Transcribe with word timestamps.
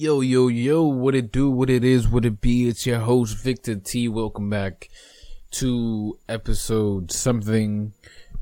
Yo, 0.00 0.22
yo, 0.22 0.48
yo, 0.48 0.82
what 0.84 1.14
it 1.14 1.30
do, 1.30 1.50
what 1.50 1.68
it 1.68 1.84
is, 1.84 2.08
what 2.08 2.24
it 2.24 2.40
be. 2.40 2.66
It's 2.66 2.86
your 2.86 3.00
host, 3.00 3.36
Victor 3.36 3.76
T. 3.76 4.08
Welcome 4.08 4.48
back 4.48 4.88
to 5.50 6.18
episode 6.26 7.12
something, 7.12 7.92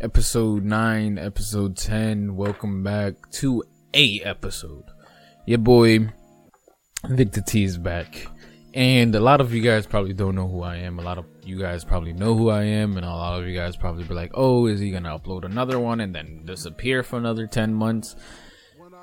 episode 0.00 0.62
9, 0.62 1.18
episode 1.18 1.76
10. 1.76 2.36
Welcome 2.36 2.84
back 2.84 3.14
to 3.32 3.64
a 3.92 4.20
episode. 4.20 4.84
Your 5.46 5.58
boy, 5.58 6.10
Victor 7.08 7.40
T 7.40 7.64
is 7.64 7.76
back. 7.76 8.28
And 8.72 9.12
a 9.16 9.20
lot 9.20 9.40
of 9.40 9.52
you 9.52 9.60
guys 9.60 9.84
probably 9.84 10.12
don't 10.12 10.36
know 10.36 10.46
who 10.46 10.62
I 10.62 10.76
am. 10.76 11.00
A 11.00 11.02
lot 11.02 11.18
of 11.18 11.26
you 11.42 11.58
guys 11.58 11.82
probably 11.82 12.12
know 12.12 12.36
who 12.36 12.50
I 12.50 12.62
am. 12.62 12.96
And 12.96 13.04
a 13.04 13.10
lot 13.10 13.40
of 13.40 13.48
you 13.48 13.56
guys 13.56 13.74
probably 13.74 14.04
be 14.04 14.14
like, 14.14 14.30
oh, 14.34 14.66
is 14.66 14.78
he 14.78 14.92
going 14.92 15.02
to 15.02 15.18
upload 15.18 15.44
another 15.44 15.80
one 15.80 15.98
and 15.98 16.14
then 16.14 16.42
disappear 16.44 17.02
for 17.02 17.16
another 17.16 17.48
10 17.48 17.74
months? 17.74 18.14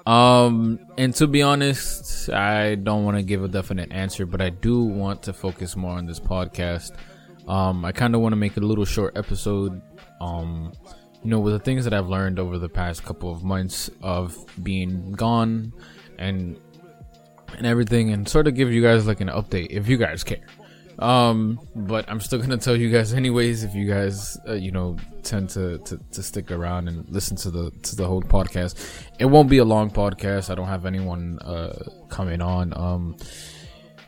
Um, 0.05 0.79
and 0.97 1.15
to 1.15 1.27
be 1.27 1.41
honest, 1.41 2.29
I 2.29 2.75
don't 2.75 3.05
want 3.05 3.17
to 3.17 3.23
give 3.23 3.43
a 3.43 3.47
definite 3.47 3.91
answer, 3.91 4.25
but 4.25 4.41
I 4.41 4.49
do 4.49 4.83
want 4.83 5.23
to 5.23 5.33
focus 5.33 5.75
more 5.75 5.97
on 5.97 6.05
this 6.05 6.19
podcast. 6.19 6.91
Um, 7.47 7.83
I 7.85 7.91
kind 7.91 8.13
of 8.15 8.21
want 8.21 8.33
to 8.33 8.37
make 8.37 8.57
a 8.57 8.59
little 8.59 8.85
short 8.85 9.17
episode. 9.17 9.81
Um, 10.21 10.73
you 11.23 11.31
know, 11.31 11.39
with 11.39 11.53
the 11.53 11.59
things 11.59 11.85
that 11.85 11.93
I've 11.93 12.07
learned 12.07 12.37
over 12.37 12.59
the 12.59 12.69
past 12.69 13.03
couple 13.03 13.31
of 13.31 13.43
months 13.43 13.89
of 14.03 14.37
being 14.63 15.13
gone 15.13 15.73
and 16.19 16.59
and 17.57 17.65
everything, 17.65 18.11
and 18.11 18.27
sort 18.27 18.47
of 18.47 18.55
give 18.55 18.71
you 18.71 18.81
guys 18.81 19.07
like 19.07 19.21
an 19.21 19.29
update 19.29 19.67
if 19.69 19.87
you 19.87 19.97
guys 19.97 20.23
care. 20.23 20.45
Um, 20.99 21.59
but 21.75 22.09
I'm 22.09 22.19
still 22.19 22.39
gonna 22.39 22.57
tell 22.57 22.75
you 22.75 22.89
guys 22.89 23.13
anyways. 23.13 23.63
If 23.63 23.75
you 23.75 23.85
guys, 23.85 24.37
uh, 24.47 24.53
you 24.53 24.71
know, 24.71 24.97
tend 25.23 25.49
to, 25.51 25.79
to 25.79 25.99
to 26.11 26.23
stick 26.23 26.51
around 26.51 26.87
and 26.87 27.07
listen 27.09 27.35
to 27.37 27.51
the 27.51 27.71
to 27.83 27.95
the 27.95 28.07
whole 28.07 28.21
podcast, 28.21 29.03
it 29.19 29.25
won't 29.25 29.49
be 29.49 29.57
a 29.57 29.65
long 29.65 29.91
podcast. 29.91 30.49
I 30.49 30.55
don't 30.55 30.67
have 30.67 30.85
anyone 30.85 31.39
uh 31.39 31.89
coming 32.09 32.41
on. 32.41 32.73
Um, 32.77 33.17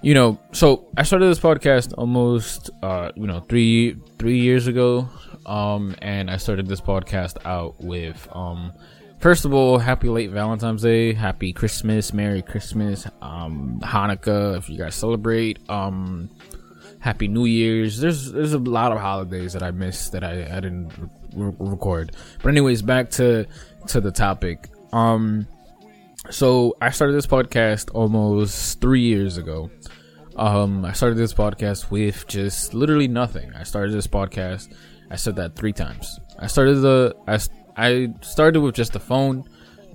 you 0.02 0.14
know, 0.14 0.40
so 0.52 0.88
I 0.96 1.04
started 1.04 1.26
this 1.26 1.40
podcast 1.40 1.94
almost 1.98 2.70
uh 2.82 3.12
you 3.16 3.28
know 3.28 3.42
three 3.42 3.98
three 4.18 4.40
years 4.40 4.68
ago. 4.68 5.10
Um, 5.46 5.96
and 6.02 6.30
I 6.30 6.38
started 6.38 6.68
this 6.68 6.82
podcast 6.82 7.46
out 7.46 7.80
with 7.80 8.28
um. 8.32 8.74
First 9.20 9.46
of 9.46 9.54
all, 9.54 9.80
happy 9.80 10.10
late 10.10 10.30
Valentine's 10.30 10.84
Day, 10.84 11.12
happy 11.12 11.52
Christmas, 11.52 12.14
Merry 12.14 12.44
Christmas, 12.44 13.08
um, 13.20 13.80
Hanukkah 13.84 14.56
if 14.56 14.70
you 14.70 14.78
guys 14.78 14.94
celebrate. 14.94 15.58
Um, 15.68 16.30
Happy 17.08 17.30
New 17.30 17.46
Year's. 17.46 18.00
There's 18.00 18.34
there's 18.34 18.52
a 18.52 18.60
lot 18.60 18.92
of 18.92 19.00
holidays 19.00 19.54
that 19.54 19.64
I 19.64 19.72
missed 19.72 20.12
that 20.12 20.26
I, 20.26 20.42
I 20.58 20.60
didn't 20.60 20.92
re- 21.34 21.56
record. 21.58 22.12
But 22.44 22.50
anyways, 22.50 22.82
back 22.82 23.10
to 23.12 23.46
to 23.88 24.02
the 24.02 24.12
topic. 24.12 24.68
Um, 24.92 25.48
so 26.30 26.76
I 26.82 26.90
started 26.90 27.14
this 27.14 27.26
podcast 27.26 27.96
almost 27.96 28.82
three 28.82 29.04
years 29.04 29.38
ago. 29.38 29.70
Um, 30.36 30.84
I 30.84 30.92
started 30.92 31.18
this 31.18 31.34
podcast 31.34 31.92
with 31.92 32.28
just 32.28 32.74
literally 32.74 33.08
nothing. 33.08 33.54
I 33.56 33.64
started 33.64 33.94
this 33.94 34.08
podcast. 34.08 34.76
I 35.10 35.16
said 35.16 35.38
that 35.38 35.56
three 35.56 35.72
times. 35.72 36.20
I 36.38 36.48
started 36.48 36.82
the 36.82 37.16
I 37.26 37.40
I 37.78 38.14
started 38.20 38.60
with 38.60 38.76
just 38.76 38.98
a 38.98 39.00
phone 39.00 39.46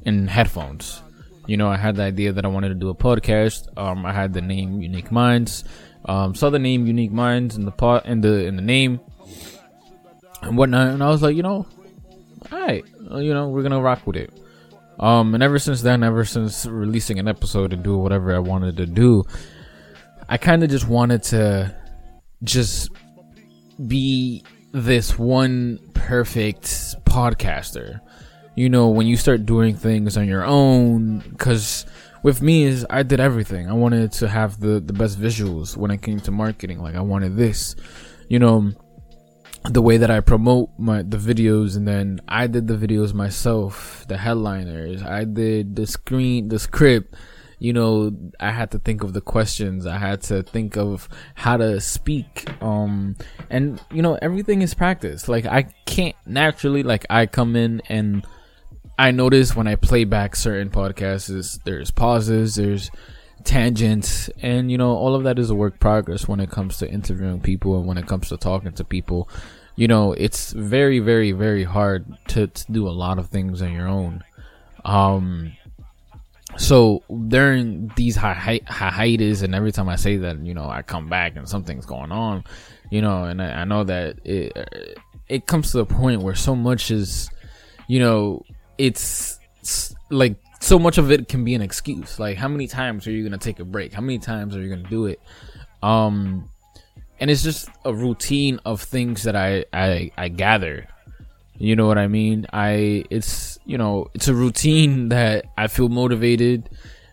and 0.06 0.30
headphones. 0.30 1.02
You 1.46 1.58
know, 1.58 1.68
I 1.68 1.76
had 1.76 1.96
the 1.96 2.04
idea 2.04 2.32
that 2.32 2.46
I 2.46 2.48
wanted 2.48 2.70
to 2.70 2.74
do 2.74 2.88
a 2.88 2.94
podcast. 2.94 3.68
Um, 3.76 4.06
I 4.06 4.14
had 4.14 4.32
the 4.32 4.40
name 4.40 4.80
Unique 4.80 5.12
Minds. 5.12 5.64
Um, 6.04 6.34
saw 6.34 6.50
the 6.50 6.58
name 6.58 6.86
Unique 6.86 7.12
Minds 7.12 7.56
in 7.56 7.64
the 7.64 7.70
pot 7.70 8.06
in 8.06 8.20
the 8.20 8.44
in 8.46 8.56
the 8.56 8.62
name 8.62 9.00
and 10.42 10.56
whatnot, 10.56 10.88
and 10.88 11.02
I 11.02 11.08
was 11.08 11.22
like, 11.22 11.36
you 11.36 11.42
know, 11.42 11.66
all 12.50 12.60
right, 12.60 12.84
you 13.16 13.32
know, 13.32 13.48
we're 13.48 13.62
gonna 13.62 13.80
rock 13.80 14.06
with 14.06 14.16
it. 14.16 14.32
Um, 14.98 15.34
and 15.34 15.42
ever 15.42 15.58
since 15.58 15.82
then, 15.82 16.02
ever 16.02 16.24
since 16.24 16.66
releasing 16.66 17.18
an 17.18 17.28
episode 17.28 17.72
and 17.72 17.82
doing 17.82 18.00
whatever 18.00 18.34
I 18.34 18.38
wanted 18.38 18.76
to 18.76 18.86
do, 18.86 19.24
I 20.28 20.36
kind 20.36 20.62
of 20.62 20.70
just 20.70 20.88
wanted 20.88 21.22
to 21.24 21.74
just 22.42 22.90
be 23.86 24.44
this 24.72 25.18
one 25.18 25.78
perfect 25.94 26.64
podcaster. 27.04 28.00
You 28.54 28.68
know, 28.68 28.88
when 28.88 29.06
you 29.06 29.16
start 29.16 29.46
doing 29.46 29.76
things 29.76 30.16
on 30.16 30.28
your 30.28 30.44
own, 30.44 31.20
because 31.20 31.86
with 32.22 32.40
me 32.40 32.64
is 32.64 32.86
I 32.88 33.02
did 33.02 33.20
everything. 33.20 33.68
I 33.68 33.72
wanted 33.72 34.12
to 34.12 34.28
have 34.28 34.60
the 34.60 34.80
the 34.80 34.92
best 34.92 35.20
visuals 35.20 35.76
when 35.76 35.90
it 35.90 36.02
came 36.02 36.20
to 36.20 36.30
marketing. 36.30 36.80
Like 36.80 36.94
I 36.94 37.00
wanted 37.00 37.36
this, 37.36 37.74
you 38.28 38.38
know, 38.38 38.72
the 39.70 39.82
way 39.82 39.96
that 39.96 40.10
I 40.10 40.20
promote 40.20 40.70
my 40.78 41.02
the 41.02 41.16
videos, 41.16 41.76
and 41.76 41.86
then 41.86 42.20
I 42.28 42.46
did 42.46 42.66
the 42.66 42.74
videos 42.74 43.12
myself, 43.12 44.04
the 44.08 44.16
headliners. 44.16 45.02
I 45.02 45.24
did 45.24 45.76
the 45.76 45.86
screen, 45.86 46.48
the 46.48 46.58
script. 46.58 47.14
You 47.58 47.72
know, 47.72 48.10
I 48.40 48.50
had 48.50 48.72
to 48.72 48.80
think 48.80 49.04
of 49.04 49.12
the 49.12 49.20
questions. 49.20 49.86
I 49.86 49.96
had 49.96 50.20
to 50.22 50.42
think 50.42 50.76
of 50.76 51.08
how 51.36 51.58
to 51.58 51.80
speak. 51.80 52.50
Um, 52.60 53.14
and 53.50 53.80
you 53.92 54.02
know, 54.02 54.18
everything 54.20 54.62
is 54.62 54.74
practice. 54.74 55.28
Like 55.28 55.46
I 55.46 55.62
can't 55.86 56.16
naturally, 56.26 56.82
like 56.82 57.06
I 57.08 57.26
come 57.26 57.54
in 57.54 57.80
and 57.88 58.26
I 58.98 59.10
notice 59.10 59.56
when 59.56 59.66
I 59.66 59.76
play 59.76 60.04
back 60.04 60.36
certain 60.36 60.70
podcasts 60.70 61.30
is 61.30 61.58
there's 61.64 61.90
pauses, 61.90 62.56
there's 62.56 62.90
tangents, 63.44 64.28
and 64.40 64.70
you 64.70 64.78
know 64.78 64.90
all 64.90 65.14
of 65.14 65.24
that 65.24 65.38
is 65.38 65.50
a 65.50 65.54
work 65.54 65.80
progress 65.80 66.28
when 66.28 66.40
it 66.40 66.50
comes 66.50 66.78
to 66.78 66.90
interviewing 66.90 67.40
people 67.40 67.78
and 67.78 67.86
when 67.86 67.98
it 67.98 68.06
comes 68.06 68.28
to 68.28 68.36
talking 68.36 68.72
to 68.72 68.84
people. 68.84 69.28
You 69.74 69.88
know, 69.88 70.12
it's 70.12 70.52
very, 70.52 70.98
very, 70.98 71.32
very 71.32 71.64
hard 71.64 72.04
to, 72.28 72.46
to 72.46 72.72
do 72.72 72.86
a 72.86 72.90
lot 72.90 73.18
of 73.18 73.28
things 73.28 73.62
on 73.62 73.72
your 73.72 73.88
own. 73.88 74.22
Um, 74.84 75.52
so 76.58 77.02
during 77.28 77.90
these 77.96 78.14
hi- 78.14 78.34
hi- 78.34 78.60
hiatus, 78.66 79.40
and 79.40 79.54
every 79.54 79.72
time 79.72 79.88
I 79.88 79.96
say 79.96 80.18
that, 80.18 80.44
you 80.44 80.52
know, 80.52 80.68
I 80.68 80.82
come 80.82 81.08
back 81.08 81.36
and 81.36 81.48
something's 81.48 81.86
going 81.86 82.12
on, 82.12 82.44
you 82.90 83.00
know, 83.00 83.24
and 83.24 83.40
I, 83.40 83.62
I 83.62 83.64
know 83.64 83.84
that 83.84 84.18
it 84.24 84.52
it 85.28 85.46
comes 85.46 85.70
to 85.70 85.78
the 85.78 85.86
point 85.86 86.20
where 86.20 86.34
so 86.34 86.54
much 86.54 86.90
is, 86.90 87.30
you 87.88 87.98
know, 87.98 88.44
it's, 88.78 89.38
like 90.10 90.36
so 90.60 90.78
much 90.78 90.98
of 90.98 91.10
it 91.10 91.28
can 91.28 91.44
be 91.44 91.54
an 91.54 91.62
excuse. 91.62 92.18
Like 92.18 92.36
how 92.36 92.48
many 92.48 92.66
times 92.66 93.06
are 93.06 93.10
you 93.10 93.24
gonna 93.24 93.38
take 93.38 93.58
a 93.60 93.64
break? 93.64 93.92
How 93.92 94.00
many 94.00 94.18
times 94.18 94.56
are 94.56 94.60
you 94.60 94.68
gonna 94.68 94.88
do 94.88 95.06
it? 95.06 95.20
Um, 95.82 96.48
and 97.18 97.30
it's 97.30 97.42
just 97.42 97.68
a 97.84 97.92
routine 97.92 98.60
of 98.64 98.82
things 98.82 99.24
that 99.24 99.36
I 99.36 99.64
I 99.72 100.10
I 100.16 100.28
gather. 100.28 100.86
You 101.56 101.76
know 101.76 101.86
what 101.86 101.98
I 101.98 102.08
mean? 102.08 102.46
I 102.52 103.04
it's 103.10 103.58
you 103.64 103.78
know 103.78 104.08
it's 104.14 104.28
a 104.28 104.34
routine 104.34 105.08
that 105.14 105.46
I 105.56 105.66
feel 105.66 105.88
motivated. 105.88 106.70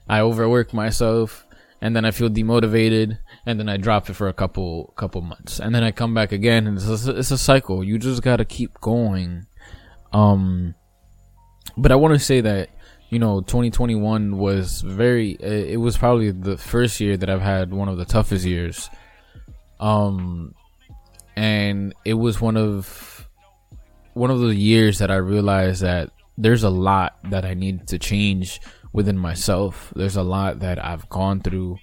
I 0.07 0.21
overwork 0.21 0.73
myself, 0.73 1.45
and 1.81 1.95
then 1.95 2.03
I 2.03 2.11
feel 2.11 2.29
demotivated, 2.29 3.19
and 3.45 3.59
then 3.59 3.69
I 3.69 3.77
drop 3.77 4.09
it 4.09 4.15
for 4.15 4.27
a 4.27 4.33
couple 4.33 4.93
couple 4.95 5.21
months, 5.21 5.59
and 5.59 5.73
then 5.73 5.83
I 5.83 5.91
come 5.91 6.13
back 6.13 6.31
again, 6.31 6.65
and 6.67 6.77
it's 6.77 7.07
a, 7.07 7.17
it's 7.17 7.31
a 7.31 7.37
cycle. 7.37 7.83
You 7.83 7.99
just 7.99 8.23
gotta 8.23 8.45
keep 8.45 8.79
going. 8.81 9.45
Um, 10.11 10.73
but 11.77 11.91
I 11.91 11.95
want 11.95 12.13
to 12.13 12.19
say 12.19 12.41
that 12.41 12.69
you 13.09 13.19
know 13.19 13.41
2021 13.41 14.37
was 14.37 14.81
very 14.81 15.31
it 15.31 15.79
was 15.79 15.97
probably 15.97 16.31
the 16.31 16.57
first 16.57 16.99
year 16.99 17.17
that 17.17 17.29
I've 17.29 17.41
had 17.41 17.73
one 17.73 17.89
of 17.89 17.97
the 17.97 18.05
toughest 18.05 18.45
years. 18.45 18.89
Um 19.79 20.53
and 21.35 21.93
it 22.05 22.15
was 22.15 22.41
one 22.41 22.57
of 22.57 23.27
one 24.13 24.31
of 24.31 24.41
the 24.41 24.55
years 24.55 24.99
that 24.99 25.11
I 25.11 25.15
realized 25.15 25.81
that 25.81 26.11
there's 26.37 26.63
a 26.63 26.69
lot 26.69 27.17
that 27.29 27.45
I 27.45 27.53
need 27.53 27.87
to 27.87 27.99
change 27.99 28.61
within 28.93 29.17
myself. 29.17 29.93
There's 29.95 30.15
a 30.15 30.23
lot 30.23 30.59
that 30.59 30.83
I've 30.83 31.07
gone 31.09 31.41
through 31.41 31.77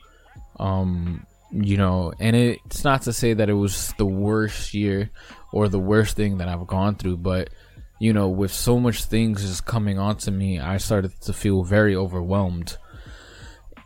um 0.59 1.27
you 1.53 1.77
know 1.77 2.13
and 2.19 2.35
it's 2.35 2.85
not 2.85 3.03
to 3.03 3.13
say 3.13 3.33
that 3.33 3.49
it 3.49 3.55
was 3.55 3.95
the 3.99 4.07
worst 4.07 4.75
year 4.75 5.11
or 5.53 5.69
the 5.69 5.79
worst 5.79 6.17
thing 6.17 6.39
that 6.39 6.49
I've 6.49 6.67
gone 6.67 6.97
through 6.97 7.19
but 7.19 7.51
you 7.99 8.13
know, 8.13 8.29
with 8.29 8.53
so 8.53 8.79
much 8.79 9.05
things 9.05 9.43
just 9.43 9.65
coming 9.65 9.99
onto 9.99 10.31
me, 10.31 10.59
I 10.61 10.77
started 10.77 11.19
to 11.23 11.33
feel 11.33 11.63
very 11.63 11.97
overwhelmed. 11.97 12.77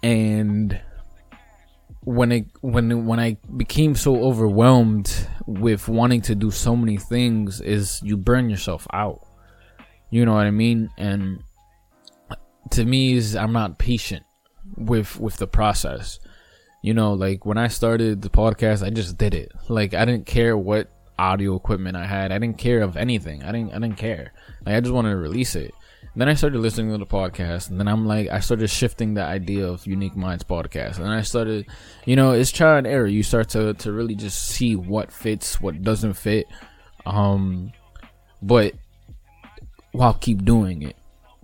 And 0.03 0.81
when 2.03 2.33
it 2.33 2.47
when 2.63 3.07
when 3.07 3.21
I 3.21 3.37
became 3.57 3.95
so 3.95 4.25
overwhelmed 4.25 5.15
with 5.47 5.89
wanting 5.89 6.23
to 6.23 6.35
do 6.35 6.51
so 6.51 6.75
many 6.75 6.97
things 6.97 7.61
is 7.61 8.01
you 8.03 8.17
burn 8.17 8.51
yourself 8.51 8.87
out. 8.93 9.27
You 10.11 10.25
know 10.25 10.35
what 10.35 10.47
I 10.47 10.51
mean? 10.51 10.91
And 10.97 11.45
to 12.71 12.85
me 12.85 13.13
is 13.13 13.37
I'm 13.37 13.53
not 13.53 13.79
patient 13.79 14.25
with 14.77 15.21
with 15.21 15.37
the 15.37 15.47
process. 15.47 16.19
You 16.83 16.95
know, 16.95 17.13
like 17.13 17.45
when 17.45 17.59
I 17.59 17.69
started 17.69 18.23
the 18.23 18.31
podcast, 18.31 18.85
I 18.85 18.91
just 18.91 19.19
did 19.19 19.35
it. 19.35 19.53
Like 19.69 19.93
I 19.93 20.05
didn't 20.05 20.27
care 20.27 20.57
what 20.57 20.91
audio 21.21 21.55
equipment 21.55 21.97
I 21.97 22.07
had. 22.07 22.33
I 22.33 22.39
didn't 22.39 22.59
care 22.59 22.83
of 22.83 22.97
anything. 22.97 23.43
I 23.43 23.53
didn't 23.53 23.75
I 23.75 23.79
didn't 23.79 23.97
care. 23.97 24.33
Like 24.65 24.75
I 24.75 24.81
just 24.81 24.93
wanted 24.93 25.11
to 25.11 25.17
release 25.17 25.55
it. 25.55 25.73
And 26.13 26.21
then 26.21 26.29
I 26.29 26.35
started 26.35 26.59
listening 26.59 26.91
to 26.91 26.99
the 26.99 27.07
podcast, 27.07 27.71
and 27.71 27.79
then 27.79 27.87
I'm 27.87 28.05
like, 28.05 28.29
I 28.31 28.41
started 28.41 28.69
shifting 28.69 29.15
the 29.15 29.23
idea 29.23 29.65
of 29.69 29.87
Unique 29.87 30.17
Minds 30.17 30.43
podcast, 30.43 30.99
and 30.99 31.07
I 31.07 31.23
started, 31.23 31.67
you 32.05 32.17
know, 32.17 32.33
it's 32.33 32.51
trial 32.51 32.79
and 32.79 32.87
error. 32.87 33.07
You 33.07 33.23
start 33.23 33.51
to 33.51 33.75
to 33.75 33.93
really 33.93 34.17
just 34.17 34.47
see 34.47 34.75
what 34.75 35.13
fits, 35.13 35.61
what 35.61 35.83
doesn't 35.83 36.15
fit, 36.15 36.47
um, 37.07 37.71
but 38.43 38.75
while 39.93 40.15
keep 40.15 40.45
doing 40.45 40.83
it, 40.83 40.97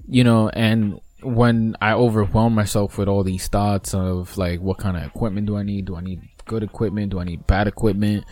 you 0.09 0.25
know. 0.25 0.49
And 0.49 1.01
when 1.23 1.77
I 1.81 1.93
overwhelm 1.93 2.55
myself 2.55 2.99
with 2.99 3.07
all 3.09 3.23
these 3.23 3.47
thoughts 3.47 3.95
of 3.95 4.37
like, 4.37 4.61
what 4.61 4.79
kind 4.79 4.97
of 4.97 5.05
equipment 5.05 5.47
do 5.47 5.57
I 5.57 5.63
need? 5.63 5.85
Do 5.85 5.95
I 5.95 6.01
need 6.01 6.23
good 6.45 6.65
equipment? 6.65 7.11
Do 7.11 7.21
I 7.21 7.25
need 7.25 7.47
bad 7.47 7.69
equipment? 7.69 8.25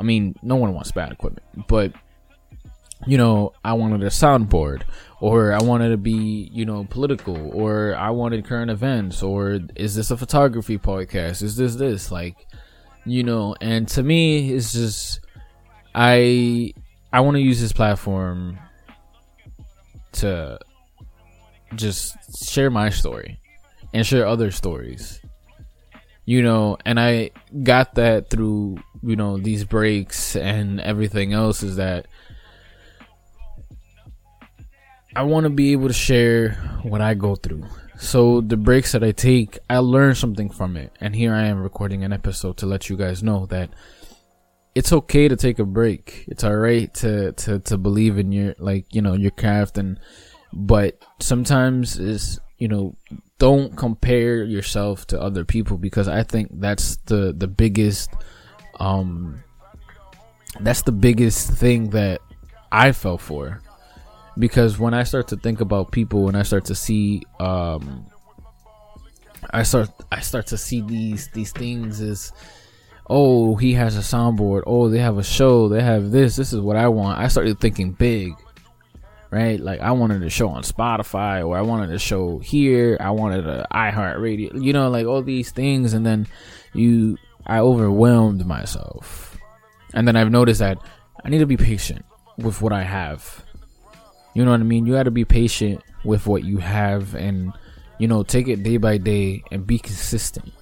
I 0.00 0.02
mean, 0.02 0.34
no 0.42 0.56
one 0.56 0.72
wants 0.72 0.90
bad 0.92 1.12
equipment, 1.12 1.68
but 1.68 1.92
you 3.06 3.18
know, 3.18 3.52
I 3.62 3.74
wanted 3.74 4.02
a 4.02 4.06
soundboard, 4.06 4.82
or 5.20 5.52
I 5.52 5.62
wanted 5.62 5.90
to 5.90 5.96
be, 5.96 6.50
you 6.52 6.64
know, 6.64 6.84
political, 6.84 7.50
or 7.52 7.94
I 7.94 8.10
wanted 8.10 8.46
current 8.46 8.70
events, 8.70 9.22
or 9.22 9.60
is 9.76 9.94
this 9.94 10.10
a 10.10 10.16
photography 10.16 10.78
podcast? 10.78 11.42
Is 11.42 11.56
this 11.56 11.76
this? 11.76 12.10
Like, 12.10 12.46
you 13.04 13.22
know, 13.22 13.54
and 13.60 13.86
to 13.88 14.02
me, 14.02 14.52
it's 14.52 14.72
just, 14.72 15.20
I, 15.94 16.72
I 17.12 17.20
want 17.20 17.36
to 17.36 17.42
use 17.42 17.60
this 17.60 17.72
platform 17.72 18.58
to 20.12 20.58
just 21.74 22.16
share 22.50 22.70
my 22.70 22.90
story 22.90 23.38
and 23.94 24.06
share 24.06 24.26
other 24.26 24.50
stories. 24.50 25.20
You 26.30 26.42
know, 26.42 26.76
and 26.86 27.00
I 27.00 27.32
got 27.64 27.96
that 27.96 28.30
through, 28.30 28.78
you 29.02 29.16
know, 29.16 29.36
these 29.36 29.64
breaks 29.64 30.36
and 30.36 30.80
everything 30.80 31.32
else 31.32 31.64
is 31.64 31.74
that 31.74 32.06
I 35.16 35.24
want 35.24 35.42
to 35.42 35.50
be 35.50 35.72
able 35.72 35.88
to 35.88 35.92
share 35.92 36.52
what 36.84 37.00
I 37.00 37.14
go 37.14 37.34
through. 37.34 37.64
So 37.98 38.42
the 38.42 38.56
breaks 38.56 38.92
that 38.92 39.02
I 39.02 39.10
take, 39.10 39.58
I 39.68 39.78
learn 39.78 40.14
something 40.14 40.50
from 40.50 40.76
it. 40.76 40.92
And 41.00 41.16
here 41.16 41.34
I 41.34 41.46
am 41.46 41.60
recording 41.60 42.04
an 42.04 42.12
episode 42.12 42.58
to 42.58 42.66
let 42.66 42.88
you 42.88 42.96
guys 42.96 43.24
know 43.24 43.46
that 43.46 43.70
it's 44.76 44.92
okay 44.92 45.26
to 45.26 45.34
take 45.34 45.58
a 45.58 45.64
break. 45.64 46.26
It's 46.28 46.44
alright 46.44 46.94
to, 47.02 47.32
to, 47.32 47.58
to 47.58 47.76
believe 47.76 48.18
in 48.18 48.30
your, 48.30 48.54
like, 48.60 48.86
you 48.94 49.02
know, 49.02 49.14
your 49.14 49.32
craft 49.32 49.78
and, 49.78 49.98
but 50.52 50.96
sometimes 51.18 51.98
is, 51.98 52.38
you 52.56 52.68
know, 52.68 52.94
don't 53.40 53.74
compare 53.74 54.44
yourself 54.44 55.06
to 55.06 55.20
other 55.20 55.46
people 55.46 55.78
because 55.78 56.08
I 56.08 56.22
think 56.22 56.50
that's 56.60 56.96
the, 57.06 57.34
the 57.36 57.48
biggest, 57.48 58.10
um, 58.78 59.42
that's 60.60 60.82
the 60.82 60.92
biggest 60.92 61.50
thing 61.50 61.88
that 61.90 62.20
I 62.70 62.92
fell 62.92 63.16
for. 63.16 63.62
Because 64.38 64.78
when 64.78 64.92
I 64.92 65.04
start 65.04 65.28
to 65.28 65.36
think 65.36 65.62
about 65.62 65.90
people 65.90 66.28
and 66.28 66.36
I 66.36 66.42
start 66.42 66.66
to 66.66 66.74
see 66.74 67.22
um 67.40 68.06
I 69.50 69.62
start 69.64 69.88
I 70.12 70.20
start 70.20 70.46
to 70.48 70.58
see 70.58 70.82
these 70.82 71.28
these 71.28 71.52
things 71.52 72.00
as 72.00 72.32
oh 73.08 73.56
he 73.56 73.72
has 73.72 73.96
a 73.96 74.00
soundboard. 74.00 74.62
Oh 74.66 74.88
they 74.88 74.98
have 74.98 75.18
a 75.18 75.24
show. 75.24 75.68
They 75.68 75.82
have 75.82 76.10
this. 76.10 76.36
This 76.36 76.52
is 76.52 76.60
what 76.60 76.76
I 76.76 76.88
want. 76.88 77.18
I 77.18 77.28
started 77.28 77.58
thinking 77.58 77.92
big 77.92 78.32
right 79.30 79.60
like 79.60 79.80
I 79.80 79.92
wanted 79.92 80.22
a 80.22 80.30
show 80.30 80.48
on 80.48 80.62
Spotify 80.62 81.46
or 81.46 81.56
I 81.56 81.62
wanted 81.62 81.90
a 81.90 81.98
show 81.98 82.38
here 82.38 82.96
I 83.00 83.10
wanted 83.10 83.46
a 83.46 83.66
iHeartRadio 83.72 84.62
you 84.62 84.72
know 84.72 84.90
like 84.90 85.06
all 85.06 85.22
these 85.22 85.50
things 85.50 85.92
and 85.92 86.04
then 86.04 86.26
you 86.74 87.16
I 87.46 87.58
overwhelmed 87.58 88.44
myself 88.44 89.38
and 89.94 90.06
then 90.06 90.16
I've 90.16 90.30
noticed 90.30 90.60
that 90.60 90.78
I 91.24 91.28
need 91.28 91.38
to 91.38 91.46
be 91.46 91.56
patient 91.56 92.04
with 92.38 92.60
what 92.60 92.72
I 92.72 92.82
have 92.82 93.44
you 94.34 94.44
know 94.44 94.52
what 94.52 94.60
I 94.60 94.64
mean? 94.64 94.86
You 94.86 94.94
got 94.94 95.04
to 95.04 95.10
be 95.10 95.24
patient 95.24 95.82
with 96.04 96.26
what 96.26 96.44
you 96.44 96.58
have 96.58 97.14
and, 97.14 97.52
you 97.98 98.06
know, 98.06 98.22
take 98.22 98.48
it 98.48 98.62
day 98.62 98.76
by 98.76 98.96
day 98.96 99.42
and 99.50 99.66
be 99.66 99.78
consistent. 99.78 100.52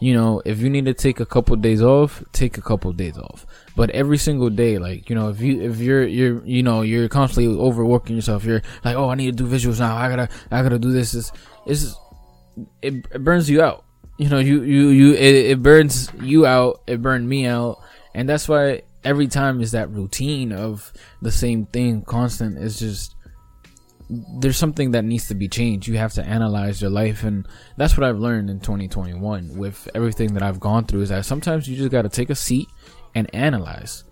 You 0.00 0.14
know, 0.14 0.40
if 0.44 0.60
you 0.60 0.70
need 0.70 0.84
to 0.84 0.94
take 0.94 1.18
a 1.18 1.26
couple 1.26 1.54
of 1.54 1.60
days 1.60 1.82
off, 1.82 2.22
take 2.32 2.56
a 2.56 2.62
couple 2.62 2.88
of 2.90 2.96
days 2.96 3.18
off. 3.18 3.44
But 3.74 3.90
every 3.90 4.16
single 4.16 4.48
day, 4.48 4.78
like, 4.78 5.10
you 5.10 5.16
know, 5.16 5.28
if 5.28 5.40
you, 5.40 5.60
if 5.60 5.78
you're, 5.78 6.06
you're, 6.06 6.44
you 6.46 6.62
know, 6.62 6.82
you're 6.82 7.08
constantly 7.08 7.52
overworking 7.52 8.14
yourself, 8.14 8.44
you're 8.44 8.62
like, 8.84 8.94
oh, 8.94 9.08
I 9.08 9.16
need 9.16 9.36
to 9.36 9.44
do 9.44 9.50
visuals 9.50 9.80
now. 9.80 9.96
I 9.96 10.08
gotta, 10.08 10.28
I 10.52 10.62
gotta 10.62 10.78
do 10.78 10.92
this. 10.92 11.14
It's, 11.14 11.32
it's, 11.66 11.96
it, 12.80 12.94
it 13.12 13.24
burns 13.24 13.50
you 13.50 13.60
out. 13.60 13.84
You 14.18 14.28
know, 14.28 14.38
you, 14.38 14.62
you, 14.62 14.88
you, 14.90 15.14
it, 15.14 15.34
it 15.34 15.62
burns 15.62 16.10
you 16.20 16.46
out. 16.46 16.82
It 16.86 17.02
burned 17.02 17.28
me 17.28 17.46
out. 17.46 17.80
And 18.14 18.28
that's 18.28 18.48
why 18.48 18.82
every 19.02 19.26
time 19.26 19.60
is 19.60 19.72
that 19.72 19.90
routine 19.90 20.52
of 20.52 20.92
the 21.22 21.32
same 21.32 21.66
thing 21.66 22.02
constant. 22.02 22.56
It's 22.58 22.78
just, 22.78 23.16
there's 24.10 24.56
something 24.56 24.92
that 24.92 25.04
needs 25.04 25.28
to 25.28 25.34
be 25.34 25.48
changed. 25.48 25.86
You 25.86 25.98
have 25.98 26.14
to 26.14 26.24
analyze 26.24 26.80
your 26.80 26.90
life, 26.90 27.24
and 27.24 27.46
that's 27.76 27.96
what 27.96 28.06
I've 28.06 28.18
learned 28.18 28.50
in 28.50 28.60
2021 28.60 29.56
with 29.56 29.88
everything 29.94 30.34
that 30.34 30.42
I've 30.42 30.60
gone 30.60 30.86
through. 30.86 31.02
Is 31.02 31.08
that 31.10 31.26
sometimes 31.26 31.68
you 31.68 31.76
just 31.76 31.90
got 31.90 32.02
to 32.02 32.08
take 32.08 32.30
a 32.30 32.34
seat 32.34 32.68
and 33.14 33.32
analyze. 33.34 34.04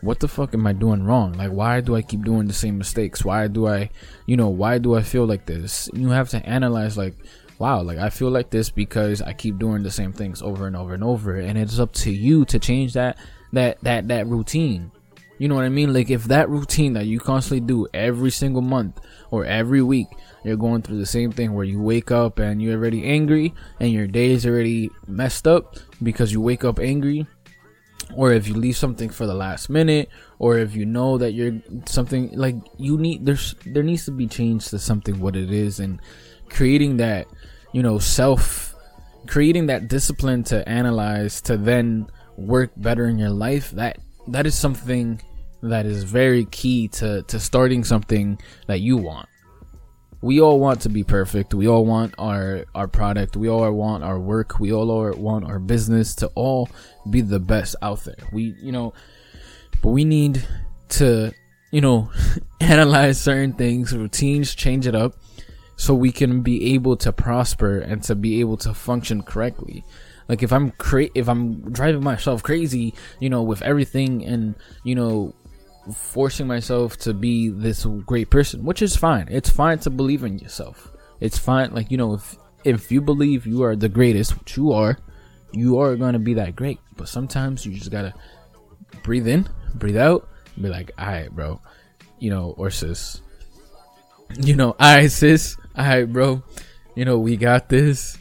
What 0.00 0.20
the 0.20 0.28
fuck 0.28 0.54
am 0.54 0.66
I 0.66 0.74
doing 0.74 1.02
wrong? 1.02 1.32
Like, 1.32 1.50
why 1.50 1.80
do 1.80 1.96
I 1.96 2.02
keep 2.02 2.22
doing 2.24 2.46
the 2.46 2.54
same 2.54 2.78
mistakes? 2.78 3.24
Why 3.24 3.48
do 3.48 3.66
I, 3.66 3.90
you 4.26 4.36
know, 4.36 4.48
why 4.48 4.78
do 4.78 4.94
I 4.94 5.02
feel 5.02 5.26
like 5.26 5.46
this? 5.46 5.90
You 5.92 6.10
have 6.10 6.28
to 6.30 6.46
analyze, 6.46 6.96
like, 6.96 7.14
wow, 7.58 7.82
like 7.82 7.98
I 7.98 8.10
feel 8.10 8.30
like 8.30 8.50
this 8.50 8.70
because 8.70 9.20
I 9.20 9.32
keep 9.32 9.58
doing 9.58 9.82
the 9.82 9.90
same 9.90 10.12
things 10.12 10.42
over 10.42 10.66
and 10.66 10.76
over 10.76 10.94
and 10.94 11.04
over, 11.04 11.36
and 11.36 11.58
it's 11.58 11.78
up 11.78 11.92
to 11.94 12.10
you 12.10 12.44
to 12.46 12.58
change 12.58 12.92
that 12.92 13.18
that 13.52 13.80
that 13.82 14.08
that 14.08 14.26
routine. 14.26 14.92
You 15.38 15.48
know 15.48 15.54
what 15.54 15.64
I 15.64 15.68
mean? 15.68 15.92
Like 15.92 16.10
if 16.10 16.24
that 16.24 16.48
routine 16.48 16.94
that 16.94 17.06
you 17.06 17.20
constantly 17.20 17.64
do 17.66 17.86
every 17.94 18.30
single 18.30 18.62
month 18.62 19.00
or 19.30 19.44
every 19.44 19.82
week, 19.82 20.08
you're 20.44 20.56
going 20.56 20.82
through 20.82 20.98
the 20.98 21.06
same 21.06 21.32
thing 21.32 21.54
where 21.54 21.64
you 21.64 21.80
wake 21.80 22.10
up 22.10 22.38
and 22.38 22.60
you're 22.60 22.74
already 22.74 23.04
angry 23.04 23.54
and 23.80 23.92
your 23.92 24.06
day 24.06 24.30
is 24.30 24.46
already 24.46 24.90
messed 25.06 25.46
up 25.46 25.76
because 26.02 26.32
you 26.32 26.40
wake 26.40 26.64
up 26.64 26.78
angry. 26.78 27.26
Or 28.14 28.32
if 28.32 28.48
you 28.48 28.54
leave 28.54 28.76
something 28.76 29.10
for 29.10 29.26
the 29.26 29.34
last 29.34 29.68
minute, 29.68 30.08
or 30.38 30.58
if 30.58 30.74
you 30.74 30.86
know 30.86 31.18
that 31.18 31.32
you're 31.32 31.60
something 31.86 32.30
like 32.32 32.54
you 32.78 32.96
need, 32.96 33.26
there's 33.26 33.54
there 33.66 33.82
needs 33.82 34.06
to 34.06 34.12
be 34.12 34.26
change 34.26 34.68
to 34.68 34.78
something 34.78 35.20
what 35.20 35.36
it 35.36 35.50
is, 35.52 35.78
and 35.78 36.00
creating 36.48 36.96
that, 36.96 37.26
you 37.72 37.82
know, 37.82 37.98
self, 37.98 38.74
creating 39.26 39.66
that 39.66 39.88
discipline 39.88 40.42
to 40.44 40.66
analyze 40.66 41.42
to 41.42 41.58
then 41.58 42.08
work 42.38 42.70
better 42.78 43.06
in 43.06 43.18
your 43.18 43.28
life. 43.28 43.72
That 43.72 43.98
that 44.28 44.46
is 44.46 44.54
something 44.54 45.20
that 45.62 45.86
is 45.86 46.04
very 46.04 46.44
key 46.46 46.88
to, 46.88 47.22
to 47.22 47.40
starting 47.40 47.84
something 47.84 48.38
that 48.66 48.80
you 48.80 48.96
want. 48.96 49.28
We 50.20 50.40
all 50.40 50.58
want 50.58 50.80
to 50.82 50.88
be 50.88 51.04
perfect. 51.04 51.54
We 51.54 51.68
all 51.68 51.84
want 51.84 52.14
our, 52.18 52.64
our 52.74 52.88
product. 52.88 53.36
We 53.36 53.48
all 53.48 53.70
want 53.72 54.02
our 54.02 54.18
work. 54.18 54.58
We 54.58 54.72
all 54.72 55.12
want 55.12 55.44
our 55.44 55.60
business 55.60 56.14
to 56.16 56.26
all 56.34 56.68
be 57.08 57.20
the 57.20 57.38
best 57.38 57.76
out 57.82 58.04
there. 58.04 58.16
We, 58.32 58.54
you 58.60 58.72
know, 58.72 58.94
but 59.80 59.90
we 59.90 60.04
need 60.04 60.44
to, 60.90 61.32
you 61.70 61.80
know, 61.80 62.10
analyze 62.60 63.20
certain 63.20 63.52
things, 63.52 63.96
routines, 63.96 64.54
change 64.54 64.86
it 64.86 64.96
up 64.96 65.14
so 65.76 65.94
we 65.94 66.10
can 66.10 66.42
be 66.42 66.74
able 66.74 66.96
to 66.96 67.12
prosper 67.12 67.78
and 67.78 68.02
to 68.02 68.16
be 68.16 68.40
able 68.40 68.56
to 68.58 68.74
function 68.74 69.22
correctly. 69.22 69.84
Like 70.28 70.42
if 70.42 70.52
I'm 70.52 70.72
cra- 70.72 71.08
if 71.14 71.28
I'm 71.28 71.72
driving 71.72 72.02
myself 72.02 72.42
crazy, 72.42 72.94
you 73.20 73.30
know, 73.30 73.42
with 73.42 73.62
everything 73.62 74.24
and 74.24 74.56
you 74.84 74.94
know 74.94 75.34
forcing 75.94 76.46
myself 76.46 76.96
to 76.98 77.14
be 77.14 77.48
this 77.48 77.84
great 78.06 78.30
person, 78.30 78.64
which 78.64 78.82
is 78.82 78.96
fine. 78.96 79.26
It's 79.30 79.50
fine 79.50 79.78
to 79.80 79.90
believe 79.90 80.24
in 80.24 80.38
yourself. 80.38 80.92
It's 81.20 81.38
fine, 81.38 81.72
like 81.72 81.90
you 81.90 81.96
know, 81.96 82.14
if 82.14 82.36
if 82.64 82.92
you 82.92 83.00
believe 83.00 83.46
you 83.46 83.62
are 83.62 83.76
the 83.76 83.88
greatest, 83.88 84.38
which 84.38 84.56
you 84.56 84.72
are, 84.72 84.98
you 85.52 85.78
are 85.78 85.96
gonna 85.96 86.18
be 86.18 86.34
that 86.34 86.56
great. 86.56 86.78
But 86.96 87.08
sometimes 87.08 87.64
you 87.64 87.74
just 87.74 87.90
gotta 87.90 88.14
breathe 89.02 89.28
in, 89.28 89.48
breathe 89.74 89.96
out, 89.96 90.28
be 90.60 90.68
like, 90.68 90.90
alright, 90.98 91.30
bro, 91.30 91.60
you 92.18 92.30
know, 92.30 92.54
or 92.56 92.70
sis, 92.70 93.22
you 94.40 94.54
know, 94.54 94.70
alright, 94.72 95.10
sis, 95.10 95.56
alright, 95.76 96.12
bro, 96.12 96.42
you 96.94 97.04
know, 97.04 97.18
we 97.18 97.36
got 97.36 97.68
this. 97.68 98.18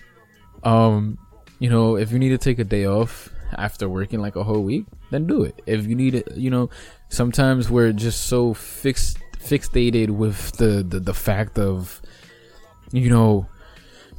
Um, 0.64 1.18
you 1.60 1.70
know, 1.70 1.96
if 1.98 2.12
you 2.12 2.20
need 2.20 2.30
to 2.30 2.38
take 2.38 2.60
a 2.60 2.64
day 2.64 2.86
off 2.86 3.30
after 3.54 3.88
working 3.88 4.20
like 4.20 4.36
a 4.36 4.44
whole 4.44 4.64
week, 4.64 4.86
then 5.12 5.28
do 5.28 5.44
it. 5.44 5.62
If 5.66 5.88
you 5.88 5.96
need 5.96 6.16
it, 6.16 6.36
you 6.36 6.50
know, 6.50 6.70
sometimes 7.10 7.70
we're 7.70 7.94
just 7.94 8.26
so 8.26 8.54
fixed 8.54 9.18
fixated 9.40 10.10
with 10.10 10.52
the, 10.58 10.84
the 10.88 11.00
the 11.00 11.14
fact 11.14 11.58
of 11.58 12.02
you 12.92 13.10
know 13.10 13.48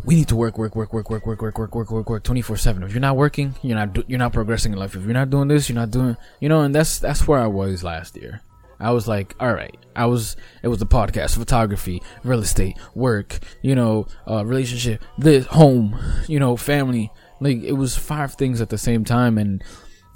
we 0.04 0.14
need 0.14 0.28
to 0.28 0.36
work 0.36 0.56
work 0.56 0.74
work 0.74 0.92
work 0.92 1.10
work 1.10 1.26
work 1.26 1.42
work 1.42 1.58
work 1.58 1.74
work 1.74 1.90
work 1.90 2.10
work 2.10 2.24
24/7 2.24 2.84
if 2.84 2.92
you're 2.92 3.00
not 3.00 3.16
working 3.16 3.54
you're 3.62 3.76
not 3.76 3.92
do, 3.92 4.04
you're 4.06 4.18
not 4.18 4.32
progressing 4.32 4.72
in 4.72 4.78
life 4.78 4.94
if 4.94 5.04
you're 5.04 5.12
not 5.12 5.30
doing 5.30 5.48
this 5.48 5.68
you're 5.68 5.76
not 5.76 5.90
doing 5.90 6.16
you 6.40 6.48
know 6.48 6.62
and 6.62 6.74
that's 6.74 6.98
that's 6.98 7.26
where 7.26 7.38
I 7.38 7.46
was 7.46 7.84
last 7.84 8.16
year 8.16 8.40
I 8.80 8.92
was 8.92 9.08
like 9.08 9.34
all 9.40 9.52
right 9.52 9.76
I 9.96 10.06
was 10.06 10.36
it 10.62 10.68
was 10.68 10.78
the 10.78 10.86
podcast 10.86 11.36
photography 11.36 12.02
real 12.22 12.40
estate 12.40 12.76
work 12.94 13.38
you 13.60 13.74
know 13.74 14.06
uh 14.26 14.44
relationship 14.46 15.02
this 15.18 15.46
home 15.46 15.98
you 16.26 16.38
know 16.38 16.56
family 16.56 17.10
like 17.40 17.62
it 17.62 17.72
was 17.72 17.96
five 17.96 18.34
things 18.34 18.60
at 18.60 18.68
the 18.68 18.78
same 18.78 19.04
time 19.04 19.38
and 19.38 19.62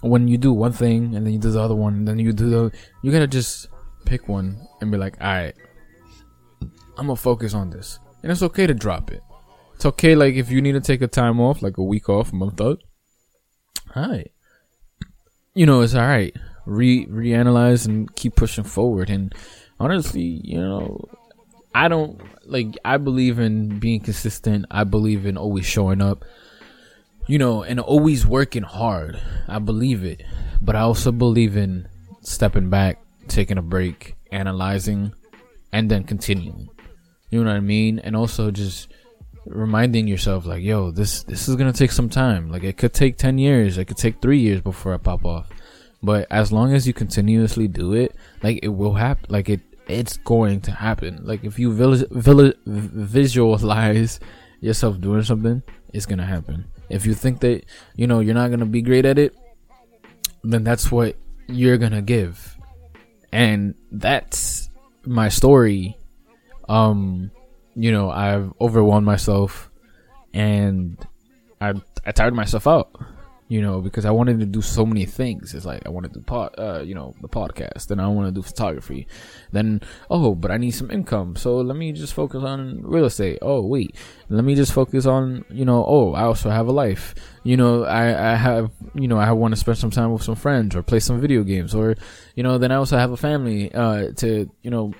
when 0.01 0.27
you 0.27 0.37
do 0.37 0.53
one 0.53 0.73
thing 0.73 1.15
and 1.15 1.25
then 1.25 1.33
you 1.33 1.39
do 1.39 1.51
the 1.51 1.61
other 1.61 1.75
one 1.75 1.95
and 1.95 2.09
then 2.09 2.19
you 2.19 2.33
do 2.33 2.51
the 2.51 2.73
you 3.03 3.13
gotta 3.13 3.27
just 3.27 3.69
pick 4.05 4.29
one 4.29 4.59
and 4.81 4.91
be 4.91 4.99
like 4.99 5.17
all 5.21 5.29
right 5.29 5.55
i'm 6.99 7.07
gonna 7.07 7.17
focus 7.17 7.55
on 7.55 7.71
this. 7.71 7.99
And 8.23 8.31
it's 8.31 8.43
okay 8.43 8.67
to 8.67 8.75
drop 8.75 9.11
it. 9.11 9.23
It's 9.75 9.87
okay 9.87 10.15
like 10.15 10.35
if 10.35 10.51
you 10.51 10.63
need 10.63 10.73
to 10.73 10.81
take 10.81 11.03
a 11.03 11.09
time 11.09 11.41
off 11.41 11.63
like 11.63 11.79
a 11.79 11.83
week 11.83 12.09
off 12.09 12.33
a 12.33 12.37
month 12.37 12.61
out 12.61 12.81
all 13.95 14.09
right. 14.09 14.31
You 15.55 15.67
know 15.67 15.81
it's 15.81 15.95
all 15.95 16.07
right. 16.07 16.35
Re 16.65 17.07
reanalyze 17.07 17.87
and 17.87 18.15
keep 18.15 18.37
pushing 18.37 18.65
forward. 18.65 19.11
And 19.11 19.35
honestly 19.81 20.41
you 20.45 20.59
know 20.59 21.05
I 21.75 21.89
don't 21.89 22.21
like 22.47 22.77
I 22.85 22.99
believe 22.99 23.39
in 23.39 23.79
being 23.79 24.01
consistent. 24.01 24.67
I 24.71 24.85
believe 24.85 25.27
in 25.27 25.37
always 25.37 25.67
showing 25.67 26.01
up. 26.01 26.25
You 27.27 27.39
know, 27.39 27.63
and 27.63 27.79
always 27.81 28.27
working 28.27 28.65
hard. 28.65 29.21
I 29.49 29.59
believe 29.59 30.05
it. 30.05 30.23
But 30.61 30.77
I 30.77 30.81
also 30.81 31.13
believe 31.13 31.57
in 31.57 31.89
stepping 32.21 32.71
back, 32.71 32.99
taking 33.29 33.59
a 33.59 33.63
break, 33.63 34.17
analyzing, 34.31 35.15
and 35.73 35.91
then 35.91 36.05
continuing. 36.05 36.69
You 37.31 37.43
know 37.43 37.51
what 37.51 37.57
I 37.57 37.61
mean? 37.61 37.99
And 37.99 38.15
also 38.15 38.51
just 38.51 38.89
reminding 39.47 40.07
yourself 40.07 40.47
like, 40.47 40.63
yo, 40.63 40.91
this 40.91 41.23
this 41.25 41.49
is 41.49 41.57
gonna 41.57 41.73
take 41.73 41.93
some 41.93 42.09
time. 42.09 42.51
Like 42.51 42.63
it 42.63 42.77
could 42.77 42.93
take 42.93 43.17
ten 43.17 43.39
years, 43.39 43.79
it 43.79 43.87
could 43.87 43.97
take 43.97 44.21
three 44.21 44.39
years 44.39 44.61
before 44.61 44.95
I 44.95 44.99
pop 44.99 45.25
off. 45.25 45.49
But 46.03 46.27
as 46.31 46.53
long 46.53 46.75
as 46.75 46.87
you 46.87 46.93
continuously 46.93 47.69
do 47.69 47.95
it, 47.95 48.15
like 48.43 48.61
it 48.63 48.69
will 48.69 48.95
happen. 48.95 49.27
Like 49.29 49.49
it 49.49 49.61
it's 49.89 50.17
going 50.19 50.61
to 50.63 50.73
happen. 50.73 51.21
Like 51.23 51.45
if 51.45 51.59
you 51.59 51.73
visualize 52.67 54.21
yourself 54.61 55.01
doing 55.01 55.23
something, 55.23 55.63
it's 55.93 56.07
gonna 56.07 56.27
happen. 56.27 56.67
If 56.93 57.07
you 57.07 57.15
think 57.15 57.41
that 57.41 57.65
you 57.97 58.07
know 58.07 58.21
you're 58.21 58.37
not 58.37 58.51
gonna 58.51 58.67
be 58.69 58.83
great 58.83 59.05
at 59.05 59.19
it, 59.19 59.35
then 60.45 60.63
that's 60.63 60.93
what 60.93 61.17
you're 61.49 61.79
gonna 61.79 62.03
give, 62.03 62.57
and 63.33 63.75
that's 63.91 64.69
my 65.05 65.29
story. 65.29 65.97
Um, 66.69 67.31
you 67.75 67.91
know, 67.91 68.11
I've 68.11 68.53
overwhelmed 68.61 69.07
myself, 69.07 69.71
and 70.35 71.01
I 71.61 71.75
I 72.05 72.13
tired 72.13 72.35
myself 72.35 72.67
out 72.67 72.93
you 73.53 73.61
know, 73.61 73.83
because 73.83 74.07
I 74.07 74.11
wanted 74.11 74.41
to 74.41 74.47
do 74.47 74.63
so 74.63 74.87
many 74.87 75.05
things. 75.05 75.53
It's 75.53 75.67
like 75.67 75.85
I 75.85 75.91
want 75.91 76.07
to 76.07 76.13
do 76.19 76.23
pod, 76.25 76.55
uh, 76.57 76.81
you 76.81 76.95
know, 76.95 77.15
the 77.21 77.29
podcast, 77.29 77.89
then 77.89 78.01
I 78.01 78.09
want 78.09 78.27
to 78.27 78.33
do 78.33 78.41
photography, 78.41 79.07
then 79.51 79.83
oh, 80.11 80.35
but 80.35 80.51
I 80.51 80.57
need 80.57 80.71
some 80.71 80.91
income, 80.91 81.37
so 81.37 81.57
let 81.57 81.77
me 81.77 81.93
just 81.93 82.15
focus 82.15 82.43
on 82.45 82.81
real 82.83 83.05
estate. 83.05 83.41
Oh 83.43 83.61
wait, 83.61 83.95
let 84.31 84.43
me 84.43 84.55
just 84.55 84.73
focus 84.73 85.05
on 85.05 85.45
you 85.51 85.67
know, 85.67 85.85
oh, 85.87 86.15
I 86.15 86.23
also 86.23 86.49
have 86.49 86.67
a 86.67 86.73
life. 86.73 87.15
You 87.45 87.59
know, 87.59 87.85
I 87.85 88.33
I 88.33 88.37
have 88.37 88.71
you 88.95 89.07
know 89.07 89.19
I 89.19 89.33
want 89.33 89.53
to 89.53 89.61
spend 89.61 89.77
some 89.77 89.91
time 89.91 90.15
with 90.15 90.23
some 90.23 90.37
friends 90.37 90.75
or 90.75 90.83
play 90.83 91.01
some 91.01 91.21
video 91.21 91.43
games, 91.43 91.75
or 91.75 91.95
you 92.35 92.43
know, 92.43 92.57
then 92.57 92.73
I 92.73 92.77
also 92.77 92.97
have 92.97 93.13
a 93.13 93.19
family 93.19 93.71
uh, 93.75 94.13
to 94.17 94.51
you 94.63 94.71
know. 94.71 94.95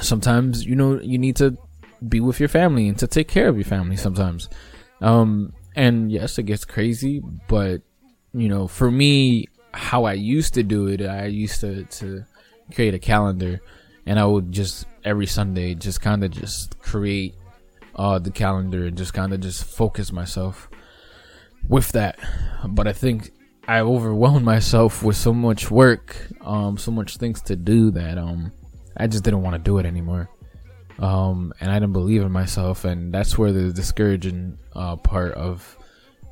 Sometimes 0.00 0.64
you 0.64 0.74
know 0.74 0.98
you 1.02 1.18
need 1.18 1.36
to 1.36 1.58
be 2.08 2.18
with 2.20 2.40
your 2.40 2.48
family 2.48 2.88
and 2.88 2.98
to 3.00 3.06
take 3.06 3.28
care 3.28 3.48
of 3.48 3.56
your 3.56 3.66
family 3.66 3.98
sometimes. 3.98 4.48
Um, 5.02 5.52
and 5.74 6.10
yes, 6.10 6.38
it 6.38 6.44
gets 6.44 6.64
crazy, 6.64 7.22
but 7.48 7.82
you 8.32 8.48
know, 8.48 8.66
for 8.66 8.90
me, 8.90 9.48
how 9.72 10.04
I 10.04 10.14
used 10.14 10.54
to 10.54 10.62
do 10.62 10.86
it, 10.88 11.02
I 11.02 11.26
used 11.26 11.60
to 11.60 11.84
to 11.84 12.24
create 12.74 12.94
a 12.94 12.98
calendar, 12.98 13.60
and 14.06 14.18
I 14.18 14.24
would 14.24 14.52
just 14.52 14.86
every 15.04 15.26
Sunday 15.26 15.74
just 15.74 16.00
kind 16.00 16.24
of 16.24 16.30
just 16.30 16.78
create 16.78 17.34
uh 17.94 18.18
the 18.18 18.30
calendar 18.30 18.86
and 18.86 18.96
just 18.96 19.12
kind 19.12 19.32
of 19.32 19.40
just 19.40 19.64
focus 19.64 20.12
myself 20.12 20.68
with 21.68 21.92
that. 21.92 22.18
But 22.66 22.86
I 22.86 22.92
think 22.92 23.32
I 23.68 23.80
overwhelmed 23.80 24.44
myself 24.44 25.02
with 25.02 25.16
so 25.16 25.32
much 25.32 25.70
work, 25.70 26.28
um, 26.40 26.76
so 26.78 26.90
much 26.90 27.16
things 27.16 27.42
to 27.42 27.56
do 27.56 27.90
that 27.92 28.18
um 28.18 28.52
I 28.96 29.06
just 29.06 29.24
didn't 29.24 29.42
want 29.42 29.54
to 29.54 29.58
do 29.58 29.78
it 29.78 29.86
anymore 29.86 30.28
um, 30.98 31.52
and 31.60 31.70
I 31.70 31.74
didn't 31.74 31.92
believe 31.92 32.22
in 32.22 32.32
myself, 32.32 32.84
and 32.84 33.12
that's 33.12 33.38
where 33.38 33.52
the 33.52 33.72
discouraging 33.72 34.58
uh, 34.74 34.96
part 34.96 35.34
of 35.34 35.76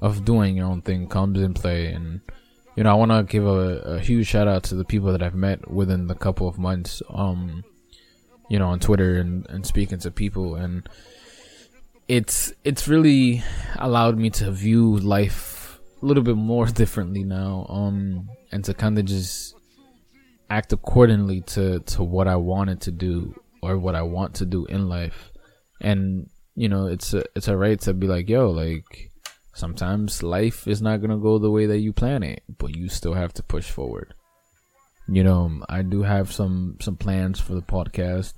of 0.01 0.25
doing 0.25 0.57
your 0.57 0.67
own 0.67 0.83
thing 0.83 1.09
comes 1.09 1.41
in 1.41 1.55
play. 1.55 1.93
And 1.93 2.21
you 2.77 2.85
know, 2.85 2.91
I 2.91 2.95
want 2.95 3.11
to 3.11 3.23
give 3.25 3.47
a, 3.47 3.97
a, 3.97 4.01
huge 4.01 4.27
shout 4.27 4.49
out 4.49 4.63
to 4.65 4.75
the 4.75 4.85
people 4.85 5.13
that 5.13 5.23
I've 5.23 5.35
met 5.35 5.71
within 5.71 6.07
the 6.07 6.15
couple 6.15 6.49
of 6.49 6.59
months. 6.59 7.03
Um, 7.11 7.65
you 8.49 8.59
know, 8.59 8.69
on 8.69 8.81
Twitter 8.81 9.19
and, 9.19 9.47
and 9.49 9.65
speaking 9.65 9.99
to 10.01 10.11
people, 10.11 10.57
and 10.57 10.89
it's 12.09 12.53
it's 12.65 12.89
really 12.89 13.43
allowed 13.77 14.19
me 14.19 14.31
to 14.31 14.51
view 14.51 14.97
life 14.99 15.79
a 16.03 16.07
little 16.07 16.25
bit 16.25 16.37
more 16.37 16.67
differently 16.83 17.25
now. 17.25 17.67
Um, 17.69 18.29
and 18.53 18.65
to 18.65 18.75
kind 18.75 18.99
of 18.99 19.05
just 19.05 19.55
act 20.49 20.73
accordingly 20.73 21.41
to 21.43 21.81
to 21.81 22.03
what 22.03 22.27
I 22.27 22.37
wanted 22.37 22.81
to 22.83 22.91
do 22.91 23.40
or 23.63 23.79
what 23.79 23.95
I 23.95 24.03
want 24.03 24.35
to 24.37 24.47
do 24.47 24.67
in 24.67 24.89
life. 24.89 25.31
And 25.81 26.29
you 26.55 26.69
know, 26.69 26.87
it's 26.87 27.15
a 27.15 27.25
it's 27.35 27.49
a 27.49 27.57
right 27.57 27.81
to 27.81 27.95
be 27.95 28.07
like, 28.07 28.29
yo, 28.29 28.51
like 28.51 29.11
sometimes 29.55 30.23
life 30.23 30.67
is 30.69 30.83
not 30.83 31.01
gonna 31.01 31.19
go 31.19 31.39
the 31.39 31.51
way 31.51 31.67
that 31.67 31.79
you 31.79 31.93
plan 31.93 32.23
it, 32.23 32.43
but 32.59 32.77
you 32.77 32.89
still 32.89 33.15
have 33.15 33.33
to 33.35 33.43
push 33.43 33.71
forward. 33.71 34.15
You 35.09 35.25
know, 35.25 35.65
I 35.69 35.83
do 35.83 36.03
have 36.03 36.33
some 36.33 36.77
some 36.81 36.97
plans 36.97 37.41
for 37.41 37.55
the 37.55 37.63
podcast. 37.63 38.35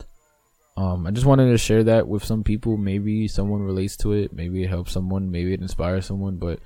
Um, 0.76 1.06
I 1.06 1.10
just 1.10 1.26
wanted 1.26 1.50
to 1.50 1.58
share 1.58 1.84
that 1.84 2.08
with 2.08 2.24
some 2.24 2.42
people. 2.44 2.78
Maybe 2.78 3.28
someone 3.28 3.60
relates 3.60 3.96
to 3.98 4.12
it. 4.12 4.32
Maybe 4.32 4.64
it 4.64 4.68
helps 4.68 4.92
someone. 4.92 5.30
Maybe 5.30 5.52
it 5.52 5.60
inspires 5.60 6.06
someone. 6.06 6.38
But 6.38 6.60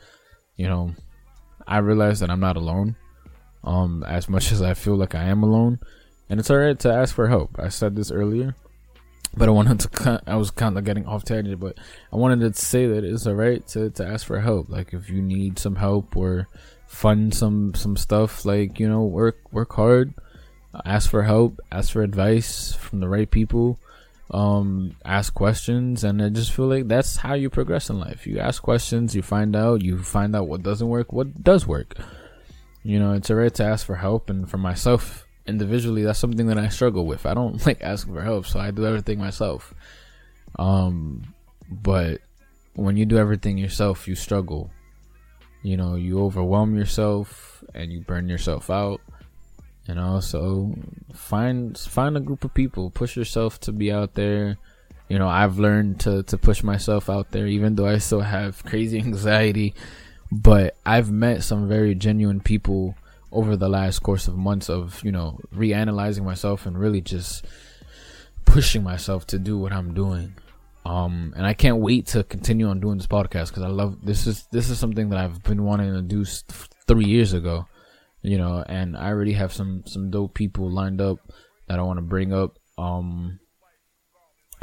you 0.57 0.69
know, 0.69 0.95
I 1.67 1.79
realize 1.79 2.21
that 2.21 2.31
I'm 2.31 2.41
not 2.41 2.57
alone. 2.57 2.97
Um, 3.65 4.05
as 4.07 4.29
much 4.29 4.53
as 4.53 4.63
I 4.63 4.75
feel 4.75 4.97
like 4.97 5.15
I 5.15 5.25
am 5.25 5.43
alone, 5.43 5.81
and 6.29 6.41
it's 6.41 6.51
alright 6.51 6.79
to 6.81 6.93
ask 6.93 7.15
for 7.15 7.29
help. 7.29 7.59
I 7.59 7.69
said 7.69 7.97
this 7.97 8.11
earlier, 8.11 8.55
but 9.37 9.49
I 9.49 9.53
wanted 9.53 9.81
to. 9.81 10.23
I 10.27 10.37
was 10.37 10.51
kind 10.51 10.77
of 10.77 10.85
getting 10.85 11.07
off 11.07 11.25
tangent, 11.25 11.61
but 11.61 11.77
I 12.13 12.17
wanted 12.17 12.41
to 12.41 12.61
say 12.61 12.87
that 12.87 13.05
it's 13.05 13.27
alright 13.27 13.67
to 13.69 13.91
to 13.91 14.07
ask 14.07 14.27
for 14.27 14.41
help. 14.41 14.69
Like 14.69 14.93
if 14.93 15.09
you 15.09 15.23
need 15.23 15.59
some 15.59 15.77
help 15.77 16.17
or 16.17 16.49
fund 16.87 17.35
some 17.35 17.75
some 17.75 17.97
stuff, 17.97 18.45
like 18.45 18.81
you 18.81 18.89
know, 18.89 19.05
work 19.05 19.39
work 19.53 19.73
hard, 19.73 20.15
ask 20.85 21.11
for 21.11 21.23
help, 21.23 21.61
ask 21.71 21.93
for 21.93 22.03
advice 22.03 22.73
from 22.73 23.01
the 23.01 23.09
right 23.09 23.31
people, 23.31 23.79
um, 24.31 24.97
ask 25.05 25.33
questions, 25.33 26.03
and 26.03 26.23
I 26.23 26.29
just 26.31 26.53
feel 26.53 26.67
like 26.67 26.89
that's 26.89 27.17
how 27.17 27.35
you 27.35 27.51
progress 27.51 27.91
in 27.91 28.01
life. 28.01 28.27
You 28.27 28.39
ask 28.41 28.63
questions, 28.63 29.15
you 29.15 29.23
find 29.23 29.55
out, 29.55 29.83
you 29.83 30.03
find 30.03 30.35
out 30.35 30.49
what 30.49 30.63
doesn't 30.63 30.89
work, 30.89 31.13
what 31.13 31.45
does 31.45 31.67
work. 31.67 31.95
You 32.83 33.01
know, 33.01 33.13
it's 33.13 33.31
alright 33.31 33.55
to 33.55 33.65
ask 33.65 33.85
for 33.85 33.97
help, 33.97 34.31
and 34.31 34.49
for 34.49 34.59
myself 34.59 35.26
individually, 35.47 36.03
that's 36.03 36.19
something 36.19 36.47
that 36.47 36.59
I 36.59 36.69
struggle 36.69 37.07
with. 37.07 37.27
I 37.27 37.35
don't 37.35 37.65
like 37.67 37.83
asking 37.83 38.15
for 38.15 38.23
help, 38.23 38.47
so 38.47 38.61
I 38.61 38.71
do 38.71 38.87
everything 38.87 39.19
myself. 39.19 39.75
Um, 40.59 41.35
but 41.71 42.21
when 42.75 42.97
you 42.97 43.05
do 43.05 43.19
everything 43.19 43.59
yourself, 43.59 44.07
you 44.07 44.15
struggle. 44.15 44.71
You 45.63 45.77
know, 45.77 45.97
you 45.97 46.23
overwhelm 46.23 46.77
yourself 46.77 47.65
and 47.75 47.93
you 47.93 48.01
burn 48.01 48.29
yourself 48.29 48.71
out. 48.71 49.01
You 49.89 49.95
know, 49.95 50.21
so 50.21 50.75
find 51.13 51.79
find 51.79 52.17
a 52.17 52.21
group 52.21 52.45
of 52.45 52.53
people, 52.55 52.91
push 52.91 53.17
yourself 53.17 53.61
to 53.61 53.73
be 53.73 53.93
out 53.93 54.15
there. 54.15 54.59
You 55.09 55.19
know, 55.19 55.29
I've 55.29 55.59
learned 55.59 56.01
to 56.01 56.23
to 56.25 56.39
push 56.39 56.63
myself 56.63 57.09
out 57.09 57.31
there, 57.31 57.47
even 57.47 57.77
though 57.77 57.87
I 57.87 57.99
still 57.99 58.21
have 58.21 58.65
crazy 58.65 58.99
anxiety. 59.07 59.75
But 60.33 60.77
I've 60.85 61.13
met 61.13 61.45
some 61.45 61.69
very 61.69 61.95
genuine 61.95 62.41
people 62.41 62.97
over 63.33 63.57
the 63.57 63.69
last 63.69 64.01
course 64.01 64.29
of 64.29 64.37
months 64.37 64.71
of 64.71 65.03
you 65.05 65.13
know 65.13 65.39
reanalyzing 65.55 66.25
myself 66.25 66.67
and 66.67 66.79
really 66.79 67.01
just 67.01 67.45
pushing 68.45 68.83
myself 68.83 69.27
to 69.27 69.39
do 69.39 69.59
what 69.59 69.73
I'm 69.73 69.95
doing. 69.95 70.35
Um, 70.85 71.35
and 71.37 71.45
I 71.45 71.53
can't 71.53 71.79
wait 71.79 72.07
to 72.09 72.23
continue 72.23 72.69
on 72.69 72.79
doing 72.79 72.97
this 72.97 73.09
podcast 73.09 73.49
because 73.49 73.65
I 73.65 73.69
love 73.69 74.05
this 74.05 74.27
is 74.27 74.47
this 74.53 74.71
is 74.71 74.79
something 74.79 75.09
that 75.11 75.19
I've 75.19 75.43
been 75.43 75.65
wanting 75.65 75.93
to 75.93 76.03
do 76.03 76.25
three 76.87 77.07
years 77.07 77.33
ago, 77.33 77.67
you 78.23 78.39
know, 78.39 78.65
and 78.67 78.97
I 78.97 79.09
already 79.09 79.33
have 79.33 79.53
some 79.53 79.83
some 79.87 80.11
dope 80.11 80.35
people 80.35 80.71
lined 80.71 81.01
up 81.01 81.19
that 81.67 81.81
I 81.81 81.83
want 81.83 81.99
to 81.99 82.03
bring 82.03 82.33
up. 82.33 82.59
Um, 82.79 83.41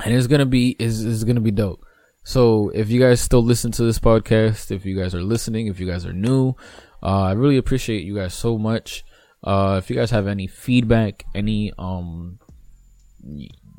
and 0.04 0.14
it's 0.14 0.28
gonna 0.28 0.46
be 0.46 0.76
is 0.80 1.04
is 1.04 1.26
gonna 1.26 1.42
be 1.42 1.52
dope. 1.52 1.86
So 2.24 2.70
if 2.70 2.90
you 2.90 3.00
guys 3.00 3.20
still 3.22 3.44
listen 3.44 3.72
to 3.74 3.84
this 3.84 4.00
podcast, 4.00 4.72
if 4.72 4.86
you 4.86 4.98
guys 4.98 5.14
are 5.14 5.24
listening, 5.24 5.68
if 5.68 5.80
you 5.80 5.86
guys 5.86 6.06
are 6.06 6.14
new, 6.14 6.56
uh, 7.02 7.24
I 7.24 7.32
really 7.34 7.58
appreciate 7.58 8.04
you 8.04 8.16
guys 8.16 8.34
so 8.34 8.58
much. 8.58 9.04
Uh, 9.44 9.76
if 9.82 9.90
you 9.90 9.96
guys 9.96 10.12
have 10.12 10.26
any 10.28 10.48
feedback, 10.48 11.26
any 11.36 11.74
um, 11.78 12.40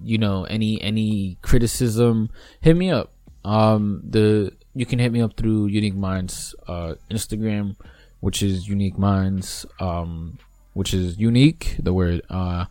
you 0.03 0.19
know, 0.19 0.45
any 0.45 0.81
any 0.83 1.39
criticism, 1.41 2.31
hit 2.61 2.77
me 2.77 2.91
up. 2.91 3.13
Um, 3.45 4.03
the 4.09 4.53
you 4.75 4.85
can 4.85 4.99
hit 4.99 5.13
me 5.13 5.23
up 5.23 5.37
through 5.37 5.67
Unique 5.67 5.95
Minds 5.95 6.55
uh 6.69 6.95
Instagram, 7.11 7.77
which 8.21 8.43
is 8.43 8.69
Unique 8.69 8.99
Minds 8.99 9.65
um, 9.81 10.39
which 10.75 10.93
is 10.93 11.19
unique. 11.19 11.77
The 11.79 11.95
word 11.95 12.21
uh, 12.29 12.67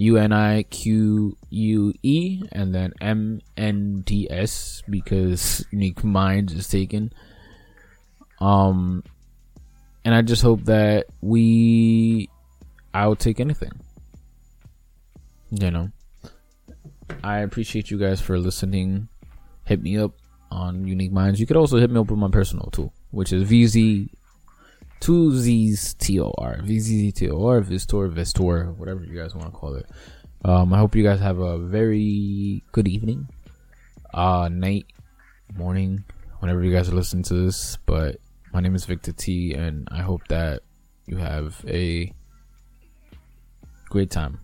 U 0.00 0.16
N 0.16 0.32
I 0.32 0.62
Q 0.62 1.36
U 1.50 1.92
E, 2.02 2.42
and 2.52 2.74
then 2.74 2.94
M 3.02 3.42
N 3.58 4.00
D 4.00 4.26
S 4.30 4.82
because 4.88 5.62
Unique 5.70 6.02
Minds 6.02 6.54
is 6.54 6.68
taken. 6.68 7.12
Um, 8.40 9.04
and 10.02 10.14
I 10.14 10.22
just 10.22 10.40
hope 10.40 10.64
that 10.64 11.08
we, 11.20 12.30
I 12.94 13.06
will 13.06 13.16
take 13.16 13.40
anything. 13.40 13.72
You 15.50 15.70
know, 15.70 15.90
I 17.22 17.40
appreciate 17.40 17.90
you 17.90 17.98
guys 17.98 18.22
for 18.22 18.38
listening. 18.38 19.08
Hit 19.66 19.82
me 19.82 19.98
up 19.98 20.12
on 20.50 20.86
Unique 20.86 21.12
Minds. 21.12 21.38
You 21.38 21.46
could 21.46 21.58
also 21.58 21.76
hit 21.76 21.90
me 21.90 22.00
up 22.00 22.10
with 22.10 22.18
my 22.18 22.30
personal 22.30 22.70
tool, 22.70 22.94
which 23.10 23.34
is 23.34 23.46
VZ 23.50 24.08
two 25.00 25.32
Z's 25.36 25.94
T 25.94 26.20
O 26.20 26.32
R 26.38 26.58
VZ 26.58 27.14
T 27.14 27.30
O 27.30 27.46
R 27.46 27.60
Vistor 27.60 28.12
Vistor 28.12 28.76
whatever 28.76 29.02
you 29.02 29.18
guys 29.18 29.34
want 29.34 29.52
to 29.52 29.58
call 29.58 29.74
it. 29.74 29.86
Um, 30.44 30.72
I 30.72 30.78
hope 30.78 30.94
you 30.94 31.02
guys 31.02 31.20
have 31.20 31.38
a 31.38 31.58
very 31.58 32.62
good 32.72 32.88
evening, 32.88 33.28
uh, 34.14 34.48
night, 34.50 34.86
morning, 35.54 36.04
whenever 36.38 36.62
you 36.64 36.72
guys 36.72 36.88
are 36.88 36.94
listening 36.94 37.24
to 37.24 37.34
this. 37.34 37.76
But 37.84 38.16
my 38.52 38.60
name 38.60 38.74
is 38.74 38.84
Victor 38.86 39.12
T, 39.12 39.52
and 39.52 39.88
I 39.90 40.00
hope 40.00 40.22
that 40.28 40.62
you 41.06 41.16
have 41.16 41.62
a 41.66 42.12
great 43.90 44.10
time. 44.10 44.40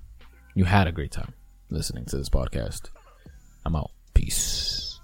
You 0.55 0.65
had 0.65 0.87
a 0.87 0.93
great 0.93 1.13
time 1.13 1.33
listening 1.71 2.05
to 2.07 2.17
this 2.17 2.29
podcast. 2.29 2.91
I'm 3.65 3.77
out. 3.77 3.91
Peace. 4.15 5.01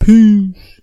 Peace. 0.00 0.73